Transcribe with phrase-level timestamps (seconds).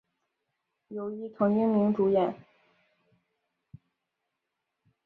[0.87, 2.35] 由伊藤英明主演。